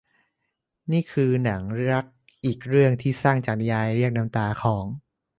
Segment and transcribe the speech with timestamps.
[0.91, 2.05] นี่คือหนังรัก
[2.45, 4.85] อีกเรื่องที่สร้างจากนิยายเรียกน้ำตาของ